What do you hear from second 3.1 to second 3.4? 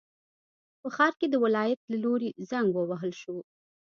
شو.